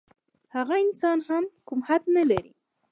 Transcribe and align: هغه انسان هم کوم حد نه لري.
هغه 0.55 0.75
انسان 0.85 1.17
هم 1.27 1.43
کوم 1.67 1.79
حد 1.87 2.03
نه 2.15 2.23
لري. 2.29 2.51